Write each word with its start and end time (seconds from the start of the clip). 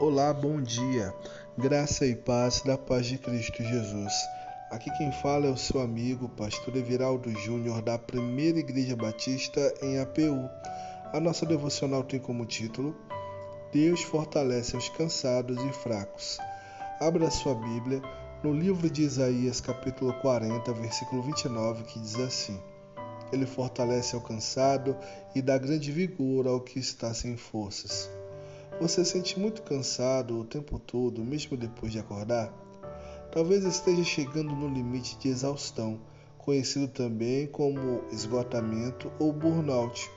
Olá, 0.00 0.32
bom 0.32 0.62
dia. 0.62 1.14
Graça 1.58 2.06
e 2.06 2.16
paz 2.16 2.62
da 2.62 2.78
paz 2.78 3.04
de 3.04 3.18
Cristo 3.18 3.62
Jesus. 3.62 4.14
Aqui 4.70 4.90
quem 4.96 5.12
fala 5.12 5.44
é 5.44 5.50
o 5.50 5.58
seu 5.58 5.78
amigo, 5.78 6.26
pastor 6.26 6.74
Everaldo 6.74 7.30
Júnior, 7.32 7.82
da 7.82 7.98
Primeira 7.98 8.60
Igreja 8.60 8.96
Batista 8.96 9.60
em 9.82 10.00
APU. 10.00 10.48
A 11.12 11.20
nossa 11.20 11.44
devocional 11.44 12.02
tem 12.02 12.18
como 12.18 12.46
título 12.46 12.96
Deus 13.74 14.00
fortalece 14.00 14.74
os 14.74 14.88
cansados 14.88 15.62
e 15.62 15.72
fracos. 15.74 16.38
Abra 16.98 17.30
sua 17.30 17.54
Bíblia 17.54 18.00
no 18.42 18.54
livro 18.54 18.88
de 18.88 19.02
Isaías, 19.02 19.60
capítulo 19.60 20.14
40, 20.14 20.72
versículo 20.72 21.20
29, 21.24 21.84
que 21.84 22.00
diz 22.00 22.18
assim: 22.18 22.58
Ele 23.30 23.44
fortalece 23.44 24.14
ao 24.14 24.22
cansado 24.22 24.96
e 25.34 25.42
dá 25.42 25.58
grande 25.58 25.92
vigor 25.92 26.46
ao 26.46 26.58
que 26.58 26.78
está 26.78 27.12
sem 27.12 27.36
forças. 27.36 28.08
Você 28.80 29.04
sente 29.04 29.38
muito 29.38 29.60
cansado 29.60 30.40
o 30.40 30.44
tempo 30.44 30.78
todo, 30.78 31.22
mesmo 31.22 31.54
depois 31.54 31.92
de 31.92 31.98
acordar? 31.98 32.50
Talvez 33.30 33.62
esteja 33.62 34.02
chegando 34.02 34.56
no 34.56 34.72
limite 34.72 35.18
de 35.18 35.28
exaustão, 35.28 36.00
conhecido 36.38 36.88
também 36.88 37.46
como 37.46 38.02
esgotamento 38.10 39.12
ou 39.18 39.34
burnout. 39.34 40.10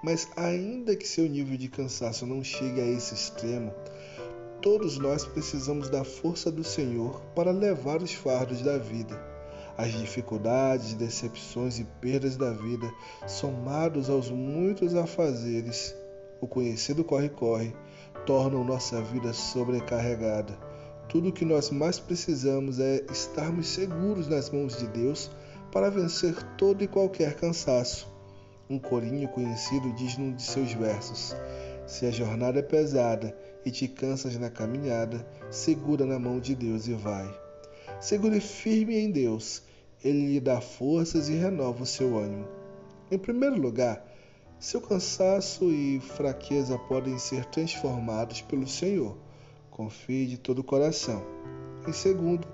Mas, 0.00 0.28
ainda 0.36 0.94
que 0.94 1.08
seu 1.08 1.28
nível 1.28 1.58
de 1.58 1.66
cansaço 1.66 2.24
não 2.24 2.44
chegue 2.44 2.80
a 2.80 2.86
esse 2.86 3.14
extremo, 3.14 3.74
todos 4.60 4.96
nós 4.96 5.24
precisamos 5.24 5.90
da 5.90 6.04
força 6.04 6.52
do 6.52 6.62
Senhor 6.62 7.20
para 7.34 7.50
levar 7.50 8.00
os 8.00 8.12
fardos 8.12 8.62
da 8.62 8.78
vida. 8.78 9.20
As 9.76 9.90
dificuldades, 9.90 10.94
decepções 10.94 11.80
e 11.80 11.84
perdas 12.00 12.36
da 12.36 12.52
vida, 12.52 12.88
somados 13.26 14.08
aos 14.08 14.30
muitos 14.30 14.94
afazeres, 14.94 15.96
o 16.42 16.48
conhecido 16.48 17.04
corre-corre, 17.04 17.72
tornam 18.26 18.64
nossa 18.64 19.00
vida 19.00 19.32
sobrecarregada. 19.32 20.58
Tudo 21.08 21.28
o 21.28 21.32
que 21.32 21.44
nós 21.44 21.70
mais 21.70 22.00
precisamos 22.00 22.80
é 22.80 23.06
estarmos 23.12 23.68
seguros 23.68 24.26
nas 24.26 24.50
mãos 24.50 24.76
de 24.76 24.88
Deus 24.88 25.30
para 25.70 25.88
vencer 25.88 26.34
todo 26.58 26.82
e 26.82 26.88
qualquer 26.88 27.36
cansaço. 27.36 28.12
Um 28.68 28.76
corinho 28.76 29.28
conhecido 29.28 29.92
diz 29.92 30.18
num 30.18 30.34
de 30.34 30.42
seus 30.42 30.72
versos: 30.72 31.36
Se 31.86 32.06
a 32.06 32.10
jornada 32.10 32.58
é 32.58 32.62
pesada 32.62 33.36
e 33.64 33.70
te 33.70 33.86
cansas 33.86 34.36
na 34.36 34.50
caminhada, 34.50 35.24
segura 35.48 36.04
na 36.04 36.18
mão 36.18 36.40
de 36.40 36.56
Deus 36.56 36.88
e 36.88 36.94
vai. 36.94 37.32
Segure 38.00 38.40
firme 38.40 38.98
em 38.98 39.12
Deus, 39.12 39.62
Ele 40.02 40.32
lhe 40.32 40.40
dá 40.40 40.60
forças 40.60 41.28
e 41.28 41.34
renova 41.34 41.84
o 41.84 41.86
seu 41.86 42.18
ânimo. 42.18 42.48
Em 43.12 43.18
primeiro 43.18 43.60
lugar, 43.60 44.11
seu 44.62 44.80
cansaço 44.80 45.72
e 45.72 45.98
fraqueza 45.98 46.78
podem 46.78 47.18
ser 47.18 47.44
transformados 47.46 48.42
pelo 48.42 48.64
Senhor. 48.64 49.18
Confie 49.72 50.24
de 50.24 50.38
todo 50.38 50.60
o 50.60 50.64
coração. 50.64 51.20
Em 51.84 51.92
segundo, 51.92 52.46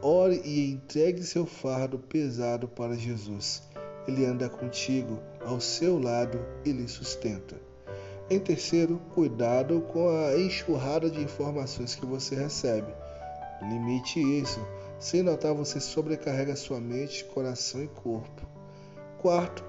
ore 0.00 0.40
e 0.42 0.72
entregue 0.72 1.22
seu 1.22 1.44
fardo 1.44 1.98
pesado 1.98 2.66
para 2.66 2.96
Jesus. 2.96 3.62
Ele 4.08 4.24
anda 4.24 4.48
contigo, 4.48 5.20
ao 5.44 5.60
seu 5.60 5.98
lado 5.98 6.42
e 6.64 6.72
lhe 6.72 6.88
sustenta. 6.88 7.60
Em 8.30 8.38
terceiro, 8.38 8.98
cuidado 9.14 9.82
com 9.82 10.08
a 10.08 10.38
enxurrada 10.38 11.10
de 11.10 11.20
informações 11.20 11.94
que 11.94 12.06
você 12.06 12.34
recebe. 12.34 12.90
Limite 13.60 14.18
isso. 14.18 14.66
Sem 14.98 15.22
notar, 15.22 15.52
você 15.52 15.78
sobrecarrega 15.78 16.56
sua 16.56 16.80
mente, 16.80 17.22
coração 17.26 17.84
e 17.84 17.88
corpo. 17.88 18.48
Quarto, 19.18 19.62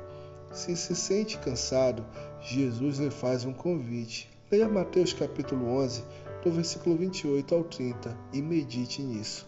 se 0.52 0.76
se 0.76 0.96
sente 0.96 1.38
cansado, 1.38 2.06
Jesus 2.42 2.98
lhe 2.98 3.10
faz 3.10 3.46
um 3.46 3.54
convite. 3.54 4.30
Leia 4.52 4.68
Mateus 4.68 5.14
capítulo 5.14 5.66
11, 5.78 6.04
do 6.44 6.52
versículo 6.52 6.98
28 6.98 7.56
ao 7.56 7.64
30 7.64 8.18
e 8.34 8.42
medite 8.42 9.02
nisso. 9.02 9.48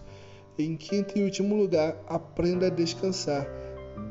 Em 0.57 0.77
quinto 0.77 1.17
e 1.17 1.23
último 1.23 1.55
lugar, 1.55 1.97
aprenda 2.07 2.67
a 2.67 2.69
descansar. 2.69 3.47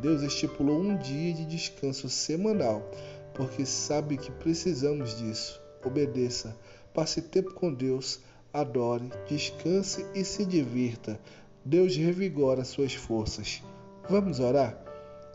Deus 0.00 0.22
estipulou 0.22 0.80
um 0.80 0.96
dia 0.96 1.32
de 1.32 1.46
descanso 1.46 2.08
semanal, 2.08 2.90
porque 3.32 3.64
sabe 3.64 4.16
que 4.16 4.30
precisamos 4.30 5.16
disso. 5.16 5.60
Obedeça, 5.84 6.56
passe 6.92 7.22
tempo 7.22 7.54
com 7.54 7.72
Deus, 7.72 8.20
adore, 8.52 9.10
descanse 9.28 10.04
e 10.14 10.24
se 10.24 10.44
divirta. 10.44 11.18
Deus 11.64 11.96
revigora 11.96 12.64
suas 12.64 12.94
forças. 12.94 13.62
Vamos 14.08 14.40
orar? 14.40 14.76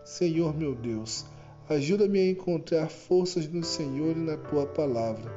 Senhor 0.04 0.56
meu 0.56 0.76
Deus, 0.76 1.26
Ajuda-me 1.70 2.20
a 2.20 2.32
encontrar 2.32 2.88
forças 2.88 3.46
no 3.50 3.62
Senhor 3.62 4.16
e 4.16 4.22
na 4.22 4.38
tua 4.38 4.66
palavra. 4.66 5.30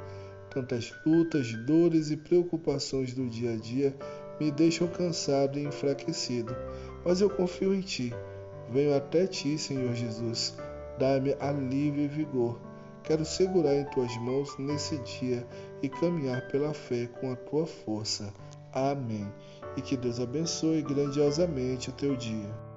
Tantas 0.49 0.93
lutas, 1.05 1.53
dores 1.67 2.11
e 2.11 2.17
preocupações 2.17 3.13
do 3.13 3.29
dia 3.29 3.55
a 3.55 3.57
dia 3.57 3.97
me 4.39 4.51
deixam 4.51 4.87
cansado 4.87 5.59
e 5.59 5.65
enfraquecido, 5.65 6.57
mas 7.05 7.21
eu 7.21 7.29
confio 7.29 7.75
em 7.75 7.81
ti. 7.81 8.15
Venho 8.71 8.95
até 8.95 9.27
ti, 9.27 9.59
Senhor 9.59 9.93
Jesus. 9.93 10.57
Dá-me 10.99 11.35
alívio 11.41 12.05
e 12.05 12.09
vigor. 12.09 12.61
Quero 13.03 13.25
segurar 13.25 13.75
em 13.75 13.85
tuas 13.87 14.17
mãos 14.19 14.57
nesse 14.57 14.99
dia 14.99 15.45
e 15.83 15.89
caminhar 15.89 16.47
pela 16.49 16.73
fé 16.73 17.09
com 17.21 17.33
a 17.33 17.37
tua 17.37 17.67
força. 17.67 18.33
Amém. 18.73 19.27
E 19.77 19.83
que 19.83 19.97
Deus 19.97 20.21
abençoe 20.21 20.83
grandiosamente 20.83 21.91
o 21.91 21.93
teu 21.93 22.15
dia. 22.15 22.70